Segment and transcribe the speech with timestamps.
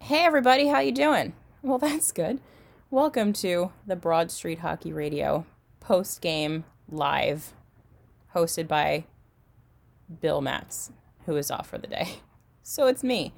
[0.00, 1.34] Hey everybody, how you doing?
[1.62, 2.40] Well, that's good.
[2.90, 5.44] Welcome to the Broad Street Hockey Radio
[5.80, 7.52] post game live,
[8.34, 9.04] hosted by
[10.20, 10.92] Bill Matz,
[11.26, 12.08] who is off for the day.
[12.62, 13.32] So it's me.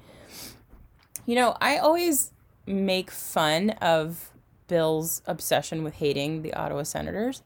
[1.25, 2.33] You know, I always
[2.65, 4.29] make fun of
[4.67, 7.41] Bill's obsession with hating the Ottawa Senators,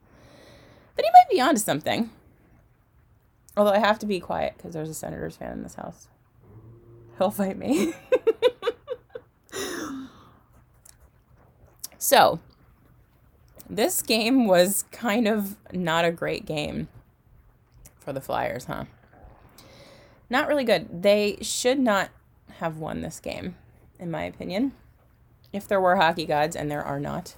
[0.95, 2.09] but he might be onto something.
[3.55, 6.07] Although I have to be quiet because there's a Senators fan in this house.
[7.19, 7.93] He'll fight me.
[12.05, 12.39] so,
[13.67, 16.87] this game was kind of not a great game
[17.97, 18.85] for the Flyers, huh?
[20.29, 21.01] Not really good.
[21.01, 22.11] They should not
[22.59, 23.55] have won this game,
[23.97, 24.73] in my opinion.
[25.51, 27.37] If there were hockey gods, and there are not,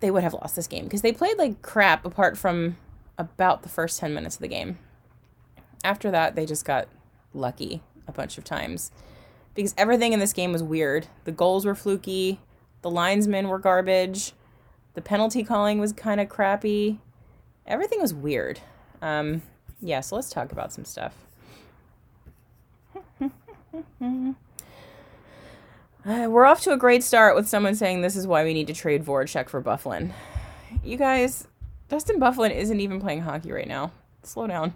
[0.00, 2.76] they would have lost this game because they played like crap apart from
[3.16, 4.78] about the first 10 minutes of the game.
[5.82, 6.88] After that, they just got
[7.32, 8.92] lucky a bunch of times
[9.54, 11.06] because everything in this game was weird.
[11.24, 12.40] The goals were fluky,
[12.82, 14.32] the linesmen were garbage,
[14.94, 16.98] the penalty calling was kind of crappy.
[17.66, 18.60] Everything was weird.
[19.02, 19.42] Um,
[19.80, 21.14] yeah, so let's talk about some stuff.
[23.20, 23.28] uh,
[26.04, 28.74] we're off to a great start with someone saying this is why we need to
[28.74, 30.12] trade Voracek for Byfuglien.
[30.82, 31.46] You guys,
[31.88, 33.92] Dustin Byfuglien isn't even playing hockey right now.
[34.22, 34.74] Slow down.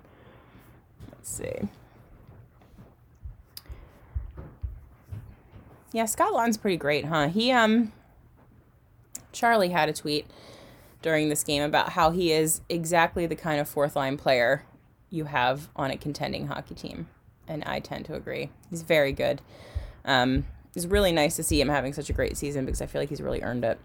[1.11, 1.69] Let's see.
[5.93, 7.29] Yeah, Scott Laughton's pretty great, huh?
[7.29, 7.93] He um
[9.33, 10.27] Charlie had a tweet
[11.01, 14.65] during this game about how he is exactly the kind of fourth line player
[15.11, 17.09] you have on a contending hockey team.
[17.49, 18.51] And I tend to agree.
[18.71, 19.43] He's very good.
[20.05, 23.01] Um, it's really nice to see him having such a great season because I feel
[23.01, 23.79] like he's really earned it.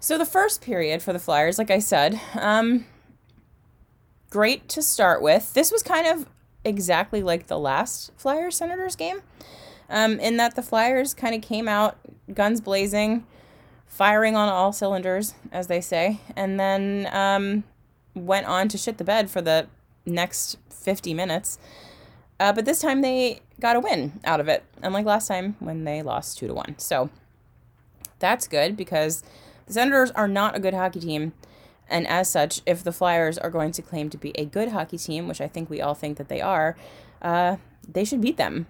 [0.00, 2.86] So the first period for the Flyers, like I said, um,
[4.30, 5.54] great to start with.
[5.54, 6.26] This was kind of
[6.64, 9.22] exactly like the last Flyers Senators game,
[9.90, 11.98] um, in that the Flyers kind of came out
[12.32, 13.26] guns blazing,
[13.86, 17.64] firing on all cylinders, as they say, and then um,
[18.14, 19.66] went on to shit the bed for the
[20.06, 21.58] next 50 minutes.
[22.40, 25.84] Uh, but this time they got a win out of it, unlike last time when
[25.84, 26.74] they lost 2 to 1.
[26.78, 27.10] So
[28.18, 29.22] that's good because
[29.66, 31.32] the Senators are not a good hockey team.
[31.88, 34.98] And as such, if the Flyers are going to claim to be a good hockey
[34.98, 36.76] team, which I think we all think that they are,
[37.20, 37.56] uh,
[37.86, 38.66] they should beat them.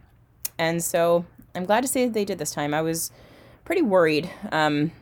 [0.58, 1.24] And so
[1.54, 2.74] I'm glad to say that they did this time.
[2.74, 3.10] I was
[3.64, 4.92] pretty worried um,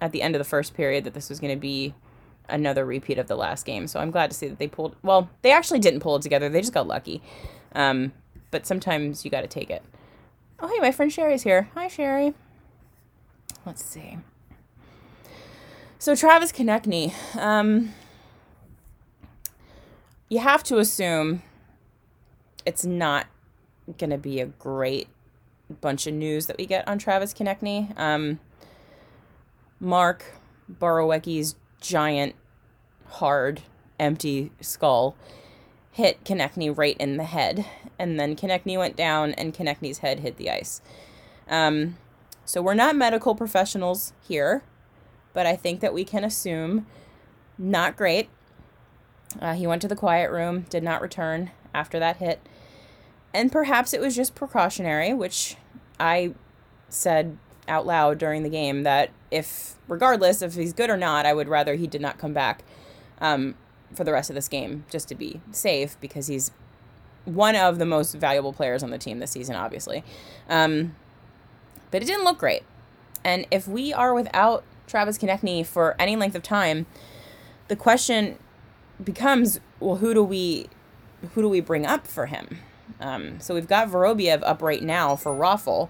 [0.00, 1.94] at the end of the first period that this was going to be
[2.48, 3.86] another repeat of the last game.
[3.86, 4.96] So I'm glad to see that they pulled.
[5.02, 6.48] Well, they actually didn't pull it together.
[6.48, 7.22] They just got lucky.
[7.74, 8.12] Um,
[8.50, 9.82] but sometimes you got to take it.
[10.60, 11.68] Oh, hey, my friend Sherry's here.
[11.74, 12.34] Hi, Sherry.
[13.66, 14.18] Let's see.
[16.00, 17.92] So Travis Konecny, um,
[20.28, 21.42] you have to assume
[22.64, 23.26] it's not
[23.98, 25.08] going to be a great
[25.80, 27.98] bunch of news that we get on Travis Konecny.
[27.98, 28.38] Um,
[29.80, 30.24] Mark
[30.72, 32.36] Borowiecki's giant,
[33.08, 33.62] hard,
[33.98, 35.16] empty skull
[35.90, 37.66] hit Konecny right in the head,
[37.98, 40.80] and then Konecny went down, and Konecny's head hit the ice.
[41.50, 41.96] Um,
[42.44, 44.62] so we're not medical professionals here
[45.38, 46.84] but I think that we can assume
[47.56, 48.28] not great.
[49.40, 52.44] Uh, he went to the quiet room, did not return after that hit.
[53.32, 55.54] And perhaps it was just precautionary, which
[56.00, 56.34] I
[56.88, 57.38] said
[57.68, 61.46] out loud during the game that if, regardless if he's good or not, I would
[61.46, 62.64] rather he did not come back
[63.20, 63.54] um,
[63.94, 66.50] for the rest of this game just to be safe because he's
[67.26, 70.02] one of the most valuable players on the team this season, obviously.
[70.48, 70.96] Um,
[71.92, 72.64] but it didn't look great.
[73.22, 76.86] And if we are without Travis Konecny for any length of time,
[77.68, 78.38] the question
[79.02, 80.68] becomes, well, who do we
[81.34, 82.58] who do we bring up for him?
[83.00, 85.88] Um, so we've got Vorobyev up right now for Raffl.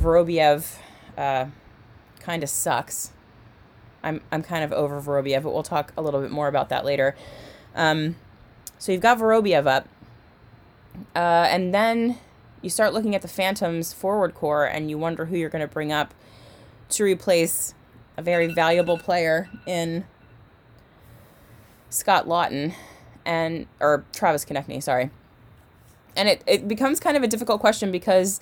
[0.00, 0.76] Vorobyev
[1.16, 1.46] uh,
[2.20, 3.12] kind of sucks.
[4.02, 6.84] I'm I'm kind of over Vorobyev, but we'll talk a little bit more about that
[6.84, 7.14] later.
[7.74, 8.16] Um,
[8.78, 9.88] so you've got Vorobyev up,
[11.14, 12.18] uh, and then
[12.62, 15.72] you start looking at the Phantoms forward core, and you wonder who you're going to
[15.72, 16.14] bring up
[16.90, 17.74] to replace
[18.16, 20.04] a very valuable player in
[21.90, 22.74] Scott Laughton
[23.24, 25.10] and or Travis Konecny, sorry.
[26.16, 28.40] And it, it becomes kind of a difficult question because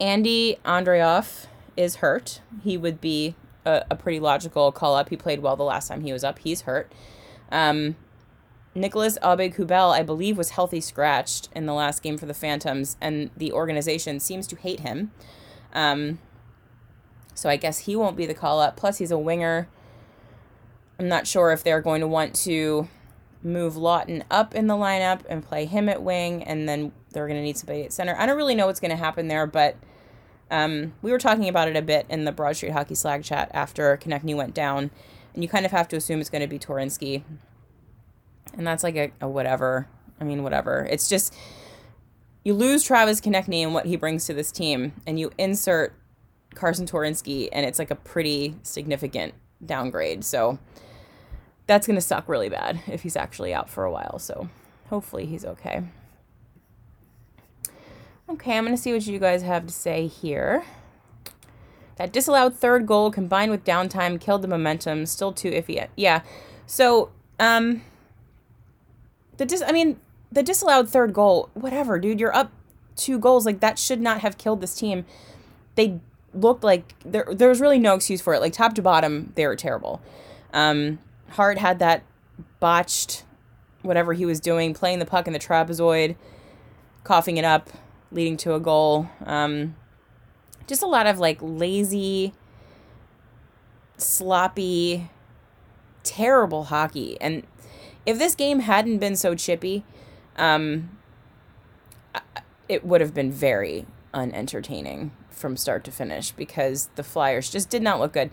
[0.00, 1.46] Andy Andreoff
[1.76, 2.40] is hurt.
[2.62, 5.10] He would be a, a pretty logical call up.
[5.10, 6.40] He played well the last time he was up.
[6.40, 6.90] He's hurt.
[7.52, 7.96] Um,
[8.74, 13.30] Nicolas Aube-Kubel, I believe, was healthy scratched in the last game for the Phantoms, and
[13.36, 15.12] the organization seems to hate him.
[15.72, 16.18] Um,
[17.34, 18.76] so I guess he won't be the call up.
[18.76, 19.68] Plus, he's a winger.
[20.98, 22.88] I'm not sure if they're going to want to
[23.42, 27.38] move Laughton up in the lineup and play him at wing and then they're going
[27.38, 28.16] to need somebody at center.
[28.18, 29.76] I don't really know what's going to happen there, but
[30.50, 33.50] um, we were talking about it a bit in the Broad Street Hockey Slack chat
[33.52, 34.90] after Konecny went down,
[35.32, 37.22] and you kind of have to assume it's going to be Twarynski.
[38.56, 39.88] And that's like a, a whatever.
[40.20, 40.86] I mean, whatever.
[40.90, 41.34] It's just
[42.44, 45.94] you lose Travis Konecny and what he brings to this team, and you insert
[46.54, 49.34] Carsen Twarynski, and it's like a pretty significant
[49.64, 50.24] downgrade.
[50.24, 50.58] So
[51.66, 54.18] that's going to suck really bad if he's actually out for a while.
[54.18, 54.48] So
[54.88, 55.82] hopefully he's okay.
[58.28, 60.64] Okay, I'm going to see what you guys have to say here.
[61.96, 65.06] That disallowed third goal combined with downtime killed the momentum.
[65.06, 65.86] Still too iffy.
[65.96, 66.22] Yeah.
[66.66, 67.82] So, um,
[69.36, 70.00] the dis, I mean,
[70.32, 72.50] the disallowed third goal, whatever, dude, you're up
[72.96, 73.46] two goals.
[73.46, 75.04] Like, that should not have killed this team.
[75.74, 76.00] They
[76.34, 78.40] looked like there, there was really no excuse for it.
[78.40, 80.02] Like, top to bottom, they were terrible.
[80.52, 80.98] Um,
[81.30, 82.02] Hart had that
[82.60, 83.24] botched,
[83.82, 86.16] whatever he was doing, playing the puck in the trapezoid,
[87.02, 87.70] coughing it up
[88.10, 89.08] leading to a goal.
[89.26, 89.74] Um,
[90.66, 92.32] just a lot of like lazy,
[93.98, 95.10] sloppy,
[96.02, 97.20] terrible hockey.
[97.20, 97.46] And
[98.06, 99.84] if this game hadn't been so chippy,
[100.36, 100.96] um,
[102.68, 107.82] it would have been very unentertaining from start to finish because the Flyers just did
[107.82, 108.30] not look good.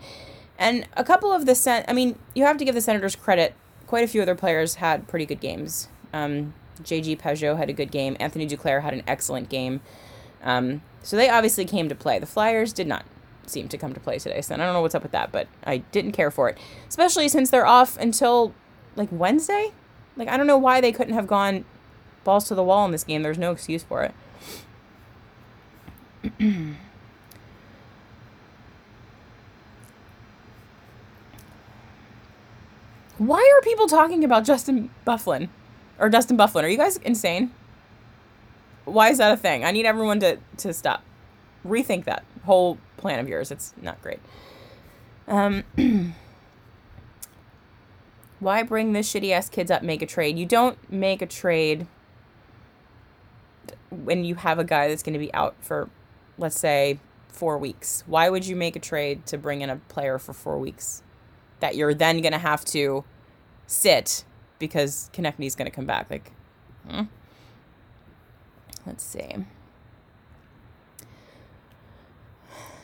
[0.58, 3.54] And a couple of the sen- I mean, you have to give the Senators credit.
[3.86, 5.88] Quite a few other players had pretty good games.
[6.12, 8.16] Um, JG Pageau had a good game.
[8.20, 9.80] Anthony Duclair had an excellent game.
[10.42, 12.18] Um, so they obviously came to play.
[12.18, 13.04] The Flyers did not
[13.46, 14.40] seem to come to play today.
[14.40, 16.58] So I don't know what's up with that, but I didn't care for it,
[16.88, 18.54] especially since they're off until
[18.96, 19.72] like Wednesday.
[20.16, 21.64] Like I don't know why they couldn't have gone
[22.24, 23.22] balls to the wall in this game.
[23.22, 24.14] There's no excuse for it.
[33.26, 35.48] why are people talking about Justin Byfuglien
[35.98, 36.64] or Dustin Byfuglien?
[36.64, 37.52] Are you guys insane?
[38.84, 39.64] Why is that a thing?
[39.64, 41.04] I need everyone to to stop.
[41.64, 43.52] Rethink that whole plan of yours.
[43.52, 44.18] It's not great.
[45.28, 45.62] Um
[48.40, 50.36] why bring this shitty ass kids up make a trade?
[50.36, 51.86] You don't make a trade
[53.90, 55.88] when you have a guy that's going to be out for
[56.38, 56.98] let's say
[57.28, 58.02] 4 weeks.
[58.06, 61.04] Why would you make a trade to bring in a player for 4 weeks
[61.60, 63.04] that you're then going to have to
[63.72, 64.24] sit
[64.58, 66.10] because Konecny's going to come back.
[66.10, 66.30] Like,
[66.88, 67.02] hmm?
[68.86, 69.34] let's see.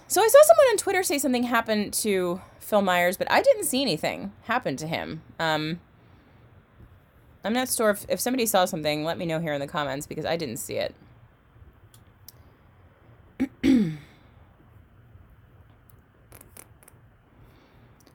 [0.08, 3.64] So I saw someone on Twitter say something happened to Phil Myers, but I didn't
[3.64, 5.22] see anything happen to him.
[5.38, 5.80] Um,
[7.44, 10.06] I'm not sure if, if somebody saw something, let me know here in the comments
[10.06, 10.94] because I didn't see it.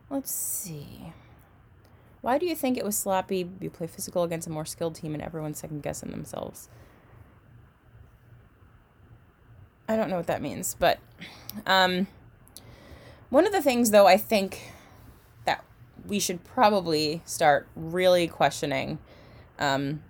[0.09, 1.13] Let's see.
[2.23, 3.49] Why do you think it was sloppy?
[3.59, 6.69] You play physical against a more skilled team and everyone's second guessing themselves.
[9.89, 10.99] I don't know what that means, but
[11.67, 12.07] um,
[13.29, 14.71] one of the things, though, I think
[15.43, 15.65] that
[16.07, 18.99] we should probably start really questioning
[19.59, 20.01] um,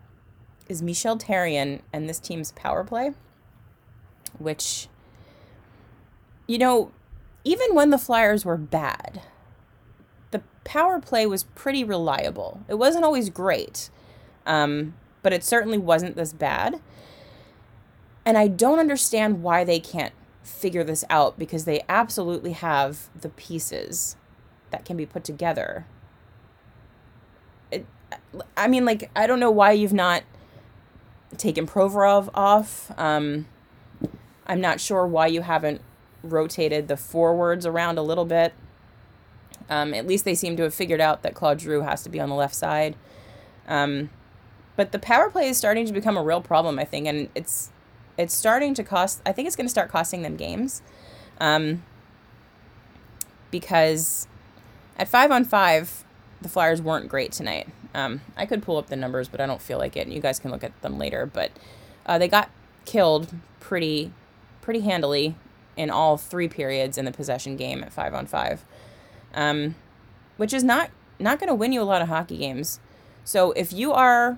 [0.70, 3.14] is Michel Therrien and this team's power play,
[4.38, 4.88] which,
[6.46, 6.92] you know,
[7.44, 9.24] even when the Flyers were bad,
[10.64, 12.62] power play was pretty reliable.
[12.68, 13.90] It wasn't always great,
[14.46, 16.82] um, but it certainly wasn't this bad.
[18.26, 20.14] And I don't understand why they can't
[20.44, 24.16] figure this out because they absolutely have the pieces
[24.72, 25.86] that can be put together.
[27.72, 27.86] It,
[28.56, 30.24] I mean, like, I don't know why you've not
[31.38, 32.92] taken Provorov off.
[32.98, 33.48] Um,
[34.46, 35.82] I'm not sure why you haven't
[36.22, 38.54] rotated the forwards around a little bit.
[39.70, 42.20] Um, at least they seem to have figured out that Claude Giroux has to be
[42.20, 42.96] on the left side.
[43.68, 44.10] Um,
[44.76, 47.70] but the power play is starting to become a real problem, I think, and it's
[48.18, 49.22] it's starting to cost.
[49.26, 50.82] I think it's going to start costing them games,
[51.40, 51.84] um,
[53.52, 54.28] because
[54.98, 56.04] at five on five,
[56.42, 57.68] the Flyers weren't great tonight.
[57.96, 60.02] Um, I could pull up the numbers, but I don't feel like it.
[60.02, 61.26] And you guys can look at them later.
[61.26, 61.52] But
[62.06, 62.50] uh, they got
[62.86, 64.12] killed pretty
[64.62, 65.36] pretty handily
[65.76, 68.64] in all three periods in the possession game at five on five
[69.34, 69.76] um,
[70.38, 72.80] which is not not going to win you a lot of hockey games.
[73.24, 74.38] So if you are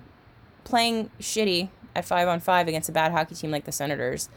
[0.64, 4.30] playing shitty at five on five against a bad hockey team like the Senators,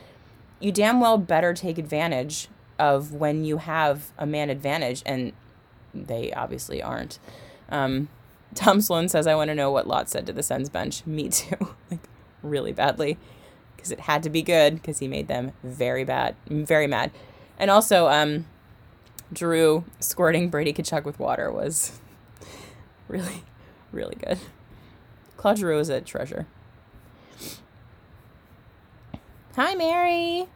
[0.61, 2.49] you damn well better take advantage
[2.79, 5.33] of when you have a man advantage, and
[5.93, 7.19] they obviously aren't.
[7.69, 8.09] Um,
[8.55, 11.29] Tom Sloan says, "I want to know what Lot said to the Sens bench." Me
[11.29, 11.57] too,
[11.91, 12.09] like
[12.43, 13.19] really badly,
[13.77, 17.11] because it had to be good because he made them very bad, very mad,
[17.59, 18.47] and also um,
[19.35, 21.99] Giroux squirting Brady Tkachuk with water was
[23.09, 23.45] really,
[23.93, 24.39] really good.
[25.37, 26.47] Claude Giroux is a treasure.
[29.57, 30.47] Hi, Mary.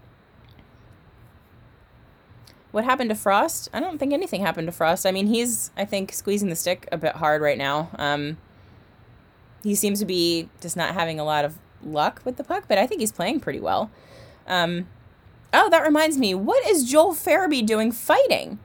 [2.70, 3.68] What happened to Frost?
[3.72, 5.04] I don't think anything happened to Frost.
[5.04, 7.90] I mean, he's, I think, squeezing the stick a bit hard right now.
[7.98, 8.38] Um,
[9.62, 12.78] he seems to be just not having a lot of luck with the puck, but
[12.78, 13.90] I think he's playing pretty well.
[14.46, 14.86] Um,
[15.52, 16.34] oh, that reminds me.
[16.34, 18.58] What is Joel Farabee doing fighting?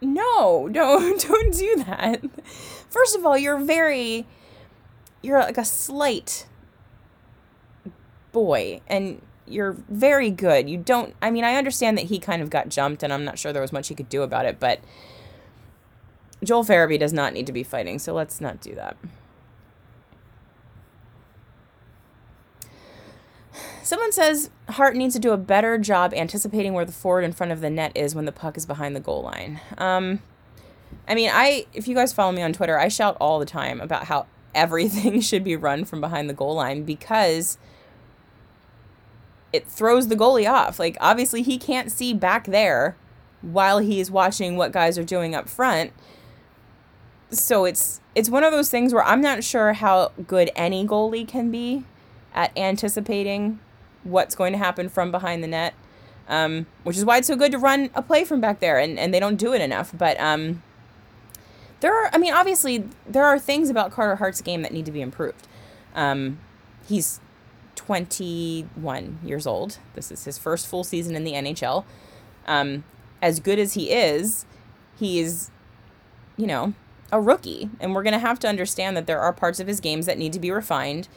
[0.00, 2.22] No, don't don't do that.
[2.88, 4.26] First of all, you're very
[5.22, 6.46] you're like a slight
[8.32, 10.68] boy and you're very good.
[10.68, 13.38] You don't I mean, I understand that he kind of got jumped and I'm not
[13.38, 14.80] sure there was much he could do about it, but
[16.42, 18.96] Joel Farabee does not need to be fighting, so let's not do that.
[23.84, 27.52] Someone says Hart needs to do a better job anticipating where the forward in front
[27.52, 29.60] of the net is when the puck is behind the goal line.
[29.76, 30.22] Um,
[31.06, 33.82] I mean, I if you guys follow me on Twitter, I shout all the time
[33.82, 34.24] about how
[34.54, 37.58] everything should be run from behind the goal line because
[39.52, 40.78] it throws the goalie off.
[40.78, 42.96] Like obviously he can't see back there
[43.42, 45.92] while he's watching what guys are doing up front.
[47.28, 51.28] So it's it's one of those things where I'm not sure how good any goalie
[51.28, 51.84] can be
[52.32, 53.60] at anticipating
[54.04, 55.74] what's going to happen from behind the net,
[56.28, 58.98] um, which is why it's so good to run a play from back there, and,
[58.98, 59.92] and they don't do it enough.
[59.96, 60.62] But um,
[61.80, 64.92] there are, I mean, obviously, there are things about Carter Hart's game that need to
[64.92, 65.46] be improved.
[65.94, 66.38] Um,
[66.86, 67.20] he's
[67.76, 69.78] 21 years old.
[69.94, 71.84] This is his first full season in the NHL.
[72.46, 72.84] Um,
[73.20, 74.44] as good as he is,
[74.96, 75.50] he's,
[76.36, 76.74] you know,
[77.12, 77.70] a rookie.
[77.80, 80.18] And we're going to have to understand that there are parts of his games that
[80.18, 81.08] need to be refined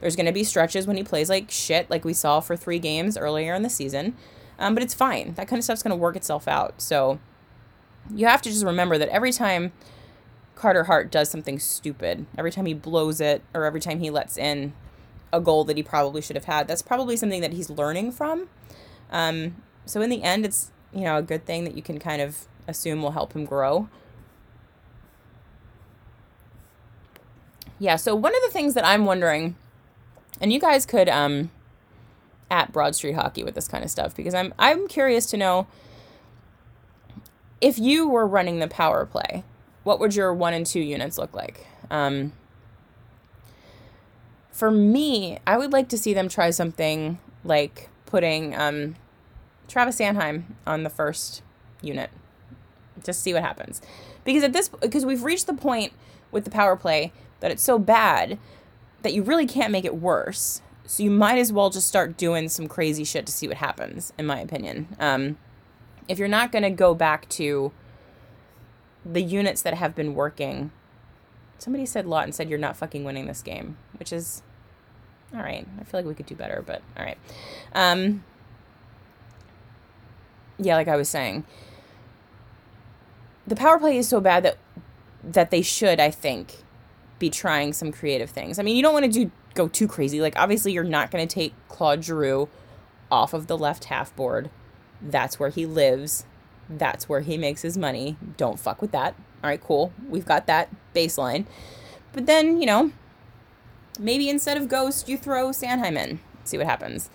[0.00, 2.78] there's going to be stretches when he plays like shit, like we saw for three
[2.78, 4.16] games earlier in the season.
[4.58, 5.34] Um, but it's fine.
[5.34, 6.80] That kind of stuff's going to work itself out.
[6.80, 7.18] So
[8.14, 9.72] you have to just remember that every time
[10.54, 14.36] Carter Hart does something stupid, every time he blows it, or every time he lets
[14.36, 14.72] in
[15.32, 18.48] a goal that he probably should have had, that's probably something that he's learning from.
[19.10, 22.22] Um, so in the end, it's you know a good thing that you can kind
[22.22, 23.88] of assume will help him grow.
[27.78, 27.96] Yeah.
[27.96, 29.56] So one of the things that I'm wondering
[30.40, 31.50] and you guys could um
[32.50, 35.66] at Broad Street Hockey with this kind of stuff because I'm I'm curious to know
[37.60, 39.44] if you were running the power play,
[39.82, 41.66] what would your one and two units look like?
[41.90, 42.32] Um,
[44.50, 48.96] for me, I would like to see them try something like putting um,
[49.68, 51.42] Travis Sanheim on the first
[51.82, 52.10] unit.
[53.04, 53.80] Just see what happens.
[54.24, 55.92] Because at this because we've reached the point
[56.30, 58.38] with the power play that it's so bad
[59.06, 60.60] that you really can't make it worse.
[60.84, 64.12] So you might as well just start doing some crazy shit to see what happens,
[64.18, 64.88] in my opinion.
[64.98, 65.38] Um,
[66.08, 67.70] if you're not going to go back to
[69.04, 70.72] the units that have been working,
[71.56, 74.42] somebody said Laughton said you're not fucking winning this game, which is
[75.32, 75.68] all right.
[75.80, 77.18] I feel like we could do better, but all right.
[77.72, 78.24] Um,
[80.58, 81.44] yeah, like I was saying,
[83.46, 84.58] the power play is so bad that
[85.22, 86.64] that they should, I think,
[87.18, 88.58] be trying some creative things.
[88.58, 90.20] I mean, you don't want to do go too crazy.
[90.20, 92.48] Like obviously you're not going to take Claude Giroux
[93.10, 94.50] off of the left half board.
[95.00, 96.26] That's where he lives.
[96.68, 98.16] That's where he makes his money.
[98.36, 99.14] Don't fuck with that.
[99.42, 99.92] All right, cool.
[100.08, 101.46] We've got that baseline.
[102.12, 102.92] But then, you know,
[103.98, 106.20] maybe instead of Ghost, you throw Sanheim in.
[106.44, 107.10] See what happens.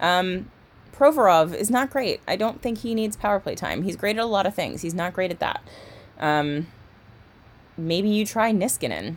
[0.00, 0.50] Um,
[0.92, 2.20] Provorov is not great.
[2.28, 3.82] I don't think he needs power play time.
[3.82, 4.82] He's great at a lot of things.
[4.82, 5.62] He's not great at that.
[6.18, 6.68] Um,
[7.76, 9.16] maybe you try Niskanen.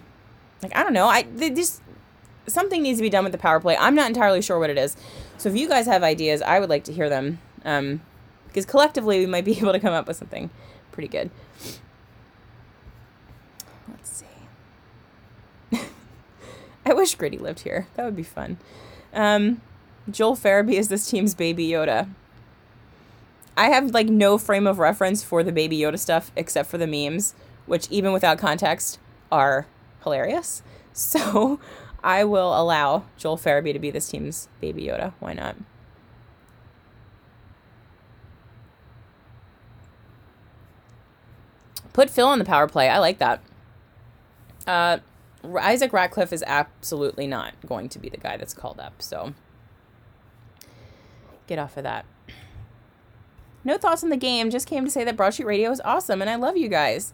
[0.66, 1.06] Like I don't know.
[1.06, 1.80] I just
[2.48, 3.78] something needs to be done with the power play.
[3.78, 4.98] I'm not entirely sure what it is.
[5.38, 7.40] So if you guys have ideas, I would like to hear them.
[7.64, 8.02] Um,
[8.48, 10.50] because collectively we might be able to come up with something
[10.92, 11.30] pretty good.
[13.88, 14.24] Let's
[15.72, 15.80] see.
[16.86, 17.86] I wish Gritty lived here.
[17.94, 18.58] That would be fun.
[19.14, 19.62] Um,
[20.10, 22.10] Joel Farabee is this team's baby Yoda.
[23.56, 26.88] I have like no frame of reference for the baby Yoda stuff except for the
[26.88, 27.36] memes,
[27.68, 28.98] which even without context
[29.32, 29.68] are
[30.06, 30.64] hilarious.
[30.98, 31.60] So
[32.02, 35.12] I will allow Joel Farabee to be this team's baby Yoda.
[35.20, 35.58] Why not?
[41.92, 42.88] Put Phil on the power play.
[42.88, 43.42] I like that.
[44.66, 45.00] Uh,
[45.60, 49.02] Isaac Ratcliffe is absolutely not going to be the guy that's called up.
[49.02, 49.34] So
[51.48, 52.06] get off of that.
[53.64, 54.50] No thoughts on the game.
[54.50, 57.14] Just came to say that Broad Street Radio is awesome and I love you guys.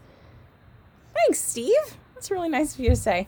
[1.14, 1.98] Thanks, Steve.
[2.22, 3.25] That's really nice of you to say.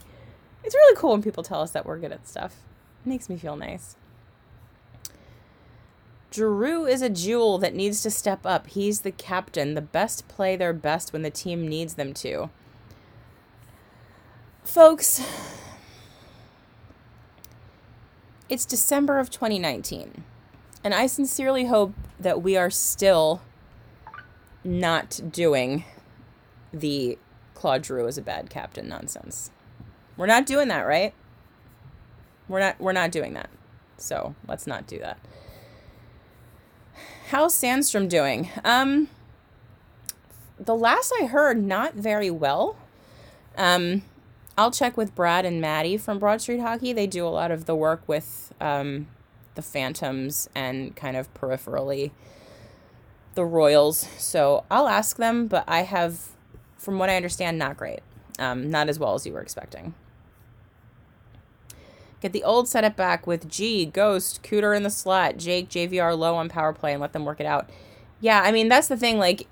[0.64, 2.58] It's really cool when people tell us that we're good at stuff.
[3.04, 3.96] It makes me feel nice.
[6.32, 8.68] Giroux is a jewel that needs to step up.
[8.68, 9.74] He's the captain.
[9.74, 12.52] The best play their best when the team needs them to.
[14.64, 15.26] Folks,
[18.48, 20.24] It's December of 2019.
[20.84, 23.42] And I sincerely hope that we are still
[24.64, 25.84] not doing
[26.72, 27.18] the
[27.54, 29.52] Claude Giroux is a bad captain nonsense.
[30.18, 31.14] We're not doing that, right?
[32.48, 33.50] We're not we're not doing that.
[33.98, 35.18] So let's not do that.
[37.30, 38.50] How's Sandstrom doing?
[38.64, 39.10] Um
[40.60, 42.76] the last I heard, not very well.
[43.58, 44.04] Um
[44.58, 46.94] I'll check with Brad and Maddie from Broad Street Hockey.
[46.94, 49.08] They do a lot of the work with um,
[49.56, 52.12] the Phantoms and kind of peripherally
[53.34, 54.08] the Royals.
[54.20, 56.33] So I'll ask them, but I have
[56.84, 58.02] from what I understand, not great.
[58.40, 59.94] Um, not as well as you were expecting.
[62.20, 66.36] Get the old setup back with G, Ghost, Cooter in the slot, Jake, JVR low
[66.36, 67.70] on power play and let them work it out.
[68.22, 69.18] Yeah, I mean, that's the thing.
[69.18, 69.48] Like,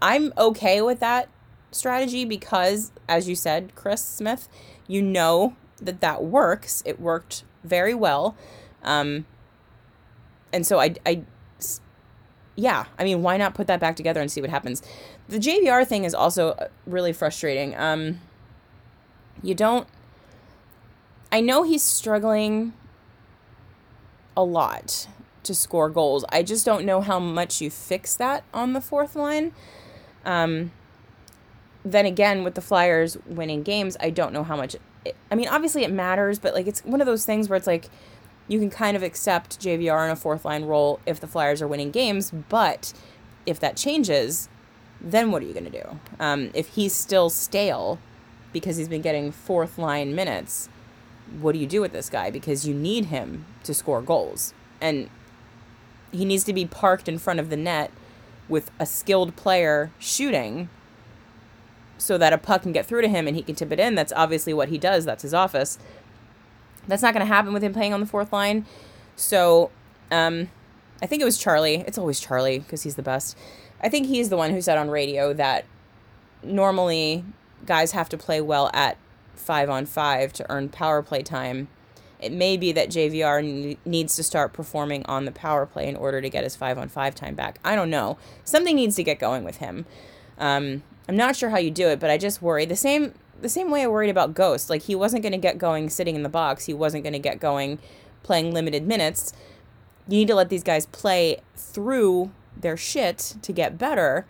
[0.00, 1.28] I'm okay with that
[1.72, 4.48] strategy because, as you said, Chris Smith,
[4.86, 6.82] you know that that works.
[6.86, 8.36] It worked very well.
[8.82, 9.26] Um,
[10.52, 11.22] and so I, I,
[12.56, 14.82] yeah, I mean, why not put that back together and see what happens?
[15.28, 17.74] The JVR thing is also uh, really frustrating.
[17.76, 18.20] Um,
[19.42, 19.88] you don't.
[21.32, 22.72] I know he's struggling
[24.36, 25.08] a lot
[25.42, 26.24] to score goals.
[26.30, 29.52] I just don't know how much you fix that on the fourth line.
[30.24, 30.70] Um,
[31.84, 34.76] then again, with the Flyers winning games, I don't know how much.
[35.04, 37.66] It, I mean, obviously it matters, but like it's one of those things where it's
[37.66, 37.90] like
[38.48, 41.68] you can kind of accept JVR in a fourth line role if the Flyers are
[41.68, 42.92] winning games, but
[43.46, 44.48] if that changes,
[45.00, 46.00] then what are you going to do?
[46.20, 47.98] Um, if he's still stale
[48.52, 50.68] because he's been getting fourth line minutes,
[51.40, 52.30] what do you do with this guy?
[52.30, 54.54] Because you need him to score goals.
[54.80, 55.08] And
[56.12, 57.90] he needs to be parked in front of the net
[58.48, 60.68] with a skilled player shooting
[61.96, 63.94] so that a puck can get through to him and he can tip it in.
[63.94, 65.78] That's obviously what he does, that's his office.
[66.88, 68.66] That's not going to happen with him playing on the fourth line.
[69.16, 69.70] So,
[70.10, 70.50] um,
[71.02, 71.84] I think it was Charlie.
[71.86, 73.36] It's always Charlie because he's the best.
[73.82, 75.64] I think he's the one who said on radio that
[76.42, 77.24] normally
[77.66, 78.96] guys have to play well at
[79.34, 81.68] five on five to earn power play time.
[82.20, 86.22] It may be that JVR needs to start performing on the power play in order
[86.22, 87.58] to get his five on five time back.
[87.64, 88.16] I don't know.
[88.44, 89.84] Something needs to get going with him.
[90.38, 93.48] Um, I'm not sure how you do it, but I just worry the same the
[93.48, 94.70] same way I worried about Ghost.
[94.70, 96.66] Like he wasn't going to get going sitting in the box.
[96.66, 97.78] He wasn't going to get going
[98.22, 99.32] playing limited minutes.
[100.08, 104.26] You need to let these guys play through their shit to get better.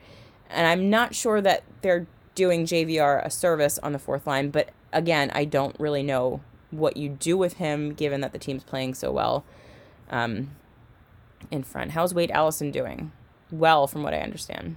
[0.49, 4.71] And I'm not sure that they're doing JVR a service on the fourth line, but
[4.93, 6.41] again, I don't really know
[6.71, 9.45] what you do with him given that the team's playing so well
[10.11, 10.51] um,
[11.51, 11.93] in front.
[11.93, 13.13] How's Wade Allison doing?
[13.51, 14.77] Well, from what I understand.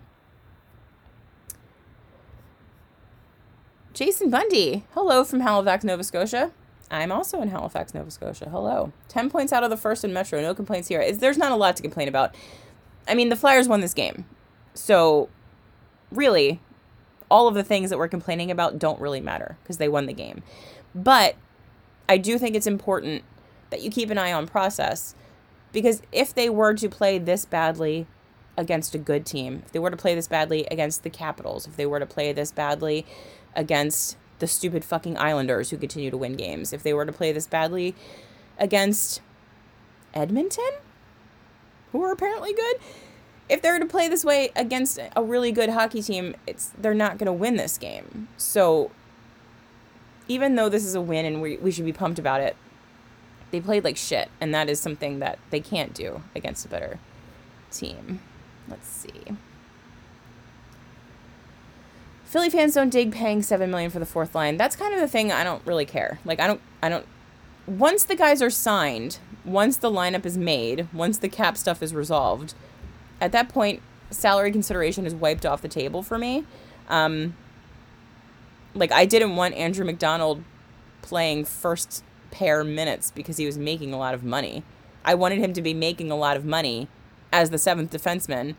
[3.97, 6.51] Jason Bundy, hello from Halifax, Nova Scotia.
[6.91, 8.47] I'm also in Halifax, Nova Scotia.
[8.47, 8.93] Hello.
[9.07, 10.39] 10 points out of the first in Metro.
[10.39, 11.11] No complaints here.
[11.13, 12.35] There's not a lot to complain about.
[13.07, 14.25] I mean, the Flyers won this game.
[14.75, 15.29] So,
[16.11, 16.61] really,
[17.31, 20.13] all of the things that we're complaining about don't really matter because they won the
[20.13, 20.43] game.
[20.93, 21.35] But
[22.07, 23.23] I do think it's important
[23.71, 25.15] that you keep an eye on process
[25.71, 28.05] because if they were to play this badly
[28.57, 31.75] against a good team, if they were to play this badly against the Capitals, if
[31.75, 33.05] they were to play this badly
[33.55, 37.31] against the stupid fucking Islanders who continue to win games, if they were to play
[37.31, 37.95] this badly
[38.57, 39.21] against
[40.13, 40.71] Edmonton,
[41.91, 42.77] who are apparently good.
[43.49, 46.93] If they were to play this way against a really good hockey team, it's they're
[46.93, 48.27] not going to win this game.
[48.35, 48.91] So
[50.27, 52.57] even though this is a win and we, we should be pumped about it,
[53.51, 56.99] they played like shit, and that is something that they can't do against a better
[57.71, 58.19] team.
[58.67, 59.35] Let's see.
[62.25, 64.57] Philly fans don't dig paying seven million for the fourth line.
[64.57, 66.19] That's kind of the thing I don't really care.
[66.25, 67.05] Like I don't I don't
[67.67, 71.93] once the guys are signed, once the lineup is made, once the cap stuff is
[71.93, 72.53] resolved,
[73.19, 76.45] at that point, salary consideration is wiped off the table for me.
[76.87, 77.35] Um,
[78.73, 80.43] like, I didn't want Andrew McDonald
[81.01, 84.63] playing first pair minutes because he was making a lot of money.
[85.03, 86.87] I wanted him to be making a lot of money
[87.31, 88.55] as the seventh defenseman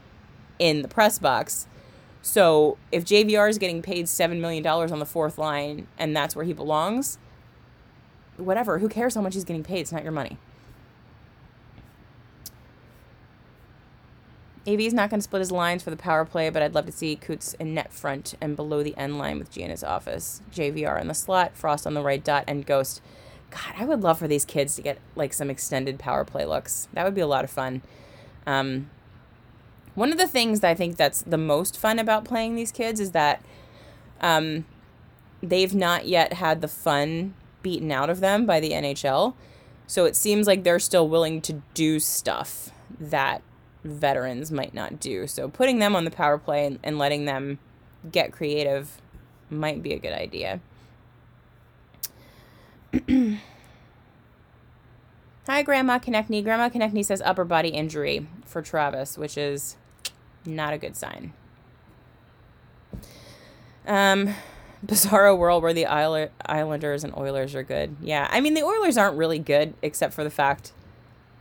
[0.59, 1.67] in the press box.
[2.23, 6.45] So if JVR is getting paid $7 million on the fourth line and that's where
[6.45, 7.19] he belongs,
[8.37, 8.79] whatever.
[8.79, 9.81] Who cares how much he's getting paid?
[9.81, 10.39] It's not your money.
[14.67, 16.85] AV is not going to split his lines for the power play, but I'd love
[16.87, 19.83] to see Coots in net front and below the end line with G in his
[19.83, 20.43] office.
[20.53, 23.01] JVR in the slot, Frost on the right dot, and Ghost.
[23.51, 26.89] God, I would love for these kids to get like some extended power play looks.
[26.93, 27.81] That would be a lot of fun.
[28.49, 28.89] Um,
[29.95, 32.99] one of the things that I think that's the most fun about playing these kids
[32.99, 33.45] is that
[34.23, 34.65] um,
[35.43, 39.35] they've not yet had the fun beaten out of them by the NHL.
[39.87, 43.43] So it seems like they're still willing to do stuff that
[43.85, 45.27] veterans might not do.
[45.27, 47.59] So putting them on the power play and, and letting them
[48.11, 49.03] get creative
[49.51, 50.61] might be a good idea.
[55.47, 56.45] Hi, Grandma Konechny.
[56.45, 59.77] Grandma Konechny says upper body injury for Travis, which is
[60.45, 61.33] not a good sign.
[63.87, 64.35] Um,
[64.85, 67.97] bizarro world where the Islanders and Oilers are good.
[68.01, 70.73] Yeah, I mean the Oilers aren't really good except for the fact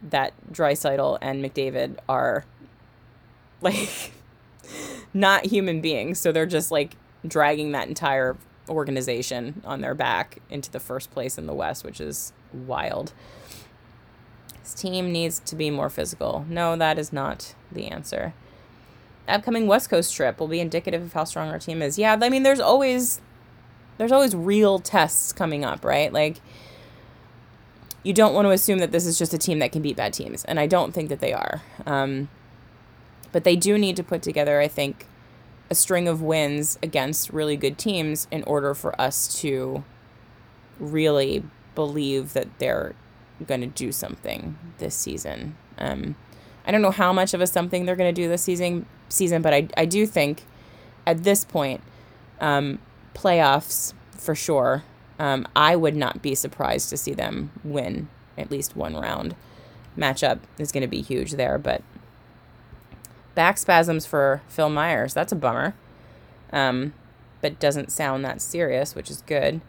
[0.02, 2.46] that Draisaitl and McDavid are
[3.62, 4.12] like
[5.14, 8.38] not human beings, so they're just like dragging that entire
[8.70, 13.14] organization on their back into the first place in the West, which is wild.
[14.68, 16.46] His team needs to be more physical.
[16.50, 18.34] No, that is not the answer.
[19.26, 21.98] Upcoming West Coast trip will be indicative of how strong our team is.
[21.98, 23.22] Yeah, I mean, there's always
[23.98, 26.12] there's always real tests coming up, right?
[26.12, 26.42] Like
[28.04, 30.12] you don't want to assume that this is just a team that can beat bad
[30.12, 31.62] teams, and I don't think that they are.
[31.86, 32.28] Um,
[33.32, 35.08] but they do need to put together, I think,
[35.70, 39.86] a string of wins against really good teams in order for us to
[40.78, 42.96] really believe that they're
[43.46, 45.56] going to do something this season.
[45.78, 46.16] Um,
[46.66, 49.42] I don't know how much of a something they're going to do this season, season,
[49.42, 50.44] but I, I do think
[51.06, 51.82] at this point,
[52.42, 52.80] um,
[53.14, 54.84] playoffs for sure.
[55.20, 59.36] Um, I would not be surprised to see them win at least one round.
[59.98, 61.82] Matchup is going to be huge there, but
[63.34, 65.14] back spasms for Phil Myers.
[65.14, 65.76] That's a bummer.
[66.52, 66.94] Um,
[67.42, 69.62] but doesn't sound that serious, which is good.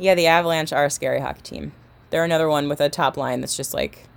[0.00, 1.72] Yeah, the Avalanche are a scary hockey team.
[2.08, 4.08] They're another one with a top line that's just like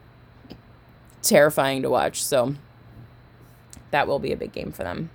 [1.22, 2.24] terrifying to watch.
[2.24, 2.56] So
[3.92, 5.10] that will be a big game for them.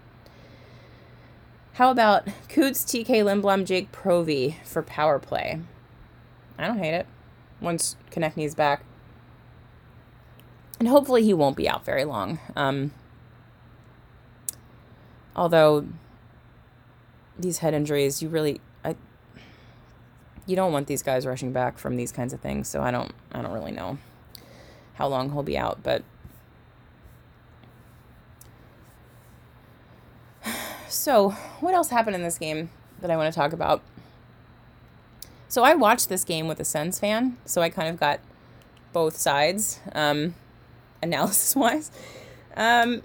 [1.73, 5.59] How about Coots, TK Lindblom, Jake Provy for power play?
[6.59, 7.07] I don't hate it.
[7.63, 8.85] Once Konecny's back.
[10.79, 12.41] And hopefully he won't be out very long.
[12.55, 12.93] Um,
[15.35, 15.87] although
[17.39, 18.61] these head injuries, you really
[20.49, 23.13] you don't want these guys rushing back from these kinds of things, so I don't
[23.33, 23.99] I don't really know
[24.95, 26.03] how long he'll be out, but
[30.89, 31.31] So,
[31.61, 33.83] what else happened in this game that I want to talk about?
[35.49, 38.21] So, I watched this game with a Sens fan, so I kind of got
[38.95, 40.35] both sides, um,
[41.03, 41.91] analysis wise.
[42.57, 43.03] Um,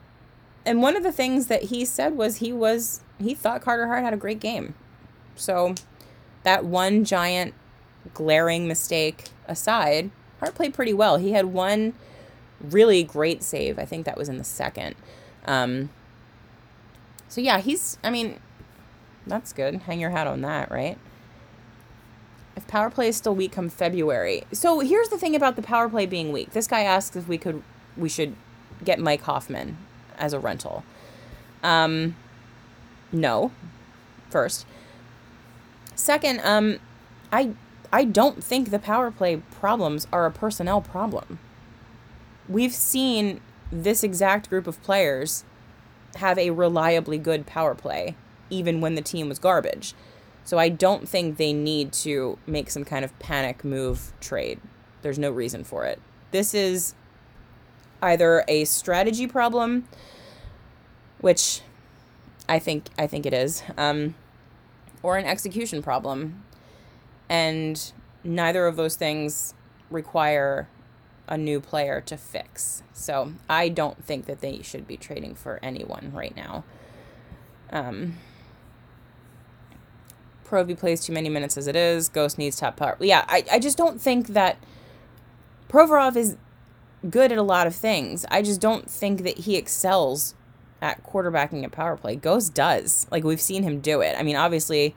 [0.65, 4.03] and one of the things that he said was he was he thought Carter Hart
[4.03, 4.75] had a great game.
[5.35, 5.75] So,
[6.43, 7.53] that one giant
[8.13, 11.17] glaring mistake aside, Hart played pretty well.
[11.17, 11.93] He had one
[12.61, 13.79] really great save.
[13.79, 14.95] I think that was in the second.
[15.45, 15.89] Um,
[17.27, 17.97] so yeah, he's.
[18.03, 18.39] I mean,
[19.25, 19.75] that's good.
[19.81, 20.97] Hang your hat on that, right?
[22.55, 24.43] If power play is still weak come February.
[24.51, 26.51] So here's the thing about the power play being weak.
[26.51, 27.63] This guy asks if we could,
[27.97, 28.35] we should
[28.83, 29.77] get Mike Hoffman
[30.17, 30.83] as a rental.
[31.63, 32.15] Um,
[33.11, 33.51] no.
[34.29, 34.67] First.
[35.95, 36.79] Second, um,
[37.31, 37.51] I
[37.91, 41.39] I don't think the power play problems are a personnel problem.
[42.49, 43.39] We've seen
[43.71, 45.43] this exact group of players
[46.15, 48.15] have a reliably good power play,
[48.49, 49.93] even when the team was garbage.
[50.43, 54.59] So I don't think they need to make some kind of panic move trade.
[55.01, 55.99] There's no reason for it.
[56.31, 56.95] This is
[58.01, 59.87] either a strategy problem,
[61.19, 61.61] which
[62.49, 64.15] I think I think it is, um,
[65.03, 66.43] or an execution problem,
[67.29, 67.91] and
[68.23, 69.53] neither of those things
[69.89, 70.67] require
[71.27, 72.83] a new player to fix.
[72.93, 76.63] So I don't think that they should be trading for anyone right now.
[77.71, 78.17] Um,
[80.45, 82.09] Provy plays too many minutes as it is.
[82.09, 82.97] Ghost needs top power.
[82.99, 84.57] Yeah, I, I just don't think that
[85.69, 86.37] Provorov is
[87.09, 88.25] good at a lot of things.
[88.29, 90.35] I just don't think that he excels
[90.83, 92.13] at quarterbacking a power play.
[92.17, 93.07] Ghost does.
[93.09, 94.15] Like we've seen him do it.
[94.19, 94.95] I mean, obviously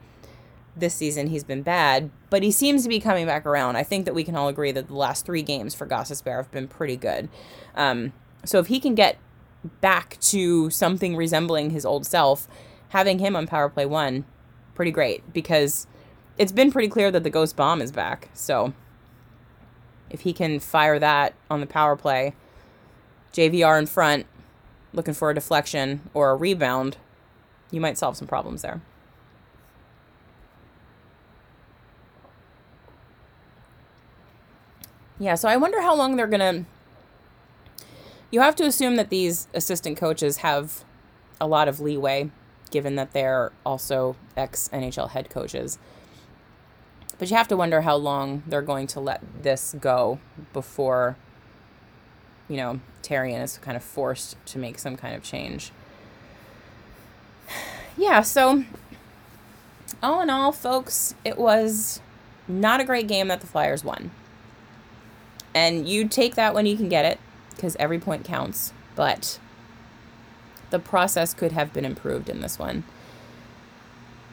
[0.76, 3.76] this season he's been bad, but he seems to be coming back around.
[3.76, 6.50] I think that we can all agree that the last three games for Gostisbehere have
[6.50, 7.28] been pretty good.
[7.76, 8.12] Um,
[8.44, 9.16] so if he can get
[9.80, 12.48] back to something resembling his old self,
[12.88, 14.24] having him on power play one,
[14.74, 15.86] pretty great because
[16.36, 18.28] it's been pretty clear that the ghost bomb is back.
[18.34, 18.74] So
[20.10, 22.34] if he can fire that on the power play,
[23.32, 24.26] JVR in front,
[24.96, 26.96] looking for a deflection or a rebound,
[27.70, 28.80] you might solve some problems there.
[35.18, 36.64] Yeah, so I wonder how long they're going to.
[38.30, 40.84] You have to assume that these assistant coaches have
[41.40, 42.30] a lot of leeway,
[42.70, 45.78] given that they're also ex NHL head coaches.
[47.18, 50.18] But you have to wonder how long they're going to let this go
[50.52, 51.16] before,
[52.48, 55.72] you know, Therrien is kind of forced to make some kind of change.
[57.98, 58.64] Yeah, so
[60.02, 62.02] all in all, folks, it was
[62.46, 64.10] not a great game that the Flyers won.
[65.54, 67.18] And you take that when you can get it,
[67.54, 68.74] because every point counts.
[68.94, 69.38] But
[70.70, 72.84] the process could have been improved in this one.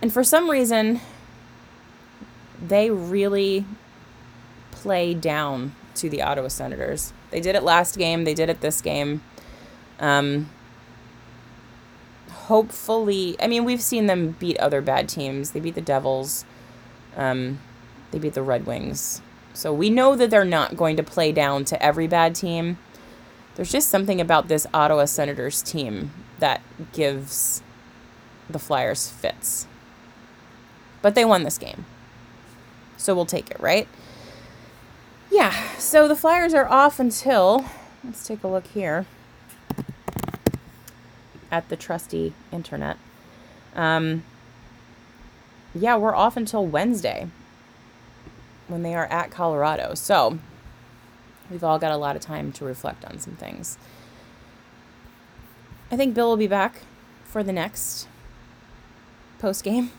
[0.02, 1.00] And for some reason,
[2.62, 3.66] they really
[4.72, 7.14] play down to the Ottawa Senators.
[7.34, 9.24] They did it last game, they did it this game.
[10.00, 10.52] Um,
[12.30, 15.50] hopefully, I mean, we've seen them beat other bad teams.
[15.50, 16.46] They beat the Devils,
[17.18, 17.60] um,
[18.12, 19.24] they beat the Red Wings.
[19.52, 22.78] So we know that they're not going to play down to every bad team.
[23.56, 27.64] There's just something about this Ottawa Senators team that gives
[28.48, 29.66] the Flyers fits.
[31.02, 31.86] But they won this game.
[32.96, 33.88] So we'll take it, right?
[35.34, 37.66] Yeah, so the Flyers are off until,
[38.04, 39.08] let's take a look here
[41.52, 42.98] at the trusty internet.
[43.76, 44.22] Um,
[45.74, 47.30] yeah, we're off until Wednesday
[48.68, 49.96] when they are at Colorado.
[49.96, 50.38] So
[51.50, 53.80] we've all got a lot of time to reflect on some things.
[55.90, 56.84] I think Bill will be back
[57.26, 58.08] for the next
[59.40, 59.94] post game.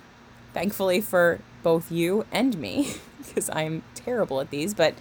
[0.53, 4.75] Thankfully for both you and me, because I'm terrible at these.
[4.75, 4.95] But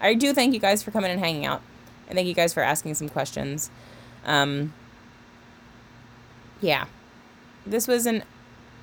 [0.00, 1.62] I do thank you guys for coming and hanging out.
[2.08, 3.70] And thank you guys for asking some questions.
[4.24, 4.72] Um,
[6.60, 6.86] yeah.
[7.66, 8.22] This was an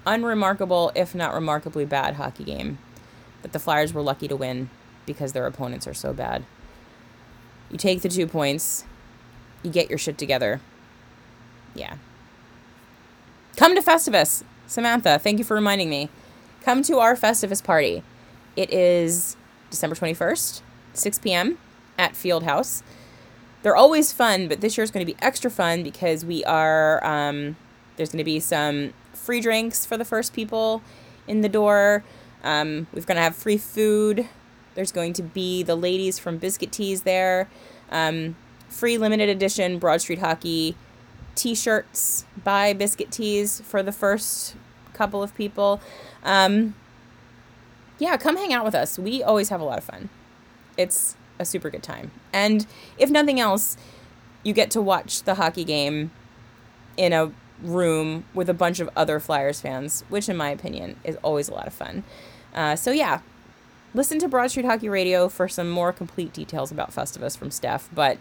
[0.06, 2.78] unremarkable, if not remarkably bad hockey game
[3.42, 4.70] that the Flyers were lucky to win
[5.06, 6.44] because their opponents are so bad.
[7.70, 8.86] You take the two points,
[9.64, 10.62] you get your shit together.
[11.74, 11.98] Yeah.
[13.56, 14.44] Come to Festivus.
[14.68, 16.10] Samantha, thank you for reminding me.
[16.64, 18.04] Come to our Festivus party.
[18.56, 19.36] It is
[19.70, 20.62] December 21st,
[20.98, 21.58] 6 p.m.
[21.98, 22.84] at Field House.
[23.64, 27.04] They're always fun, but this year is going to be extra fun because we are,
[27.04, 27.56] um,
[27.98, 30.84] there's going to be some free drinks for the first people
[31.28, 32.04] in the door.
[32.44, 34.30] Um, we're going to have free food.
[34.76, 37.50] There's going to be the ladies from Biscuit Tees there.
[37.90, 38.36] Um,
[38.70, 40.76] free limited edition Broad Street Hockey
[41.36, 44.56] t shirts by Biscuit Tees for the first
[44.94, 45.82] couple of people.
[46.24, 46.76] Um,
[48.00, 49.00] yeah, come hang out with us.
[49.00, 50.10] We always have a lot of fun.
[50.78, 52.12] It's a super good time.
[52.34, 52.66] And
[52.98, 53.78] if nothing else,
[54.44, 56.12] you get to watch the hockey game
[56.98, 61.18] in a room with a bunch of other Flyers fans, which, in my opinion, is
[61.18, 62.04] always a lot of fun.
[62.54, 63.22] Uh, so, yeah,
[63.94, 67.90] listen to Broad Street Hockey Radio for some more complete details about Festivus from Steph.
[67.94, 68.18] But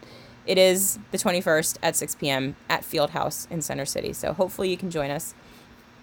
[0.47, 2.57] it is the 21st at 6 p.m.
[2.69, 4.13] at Fieldhouse in Center City.
[4.13, 5.35] So, hopefully, you can join us.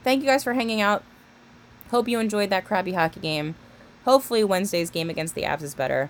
[0.04, 1.04] Thank you guys for hanging out.
[1.90, 3.56] Hope you enjoyed that crappy hockey game.
[4.06, 6.10] Hopefully, Wednesday's game against the Avs is better.